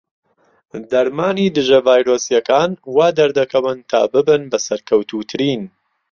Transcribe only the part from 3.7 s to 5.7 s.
تا ببن بە سەرکەوتووترین.